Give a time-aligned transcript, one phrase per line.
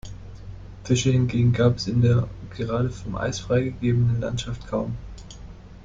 [0.83, 4.97] Fische hingegen gab es in der gerade vom Eis freigegebenen Landschaft kaum.